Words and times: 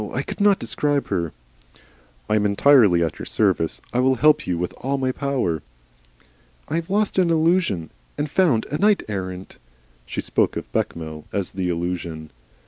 I 0.15 0.23
could 0.23 0.41
not 0.41 0.57
describe 0.57 1.09
her" 1.09 1.31
"I 2.27 2.35
am 2.35 2.43
entirely 2.43 3.03
at 3.03 3.19
your 3.19 3.27
service. 3.27 3.81
I 3.93 3.99
will 3.99 4.15
help 4.15 4.47
you 4.47 4.57
with 4.57 4.73
all 4.77 4.97
my 4.97 5.11
power." 5.11 5.61
"I 6.67 6.77
have 6.77 6.89
lost 6.89 7.19
an 7.19 7.29
Illusion 7.29 7.91
and 8.17 8.27
found 8.27 8.65
a 8.71 8.79
Knight 8.79 9.03
errant." 9.07 9.59
She 10.07 10.19
spoke 10.21 10.57
of 10.57 10.71
Bechamel 10.71 11.25
as 11.31 11.51
the 11.51 11.69
Illusion. 11.69 12.31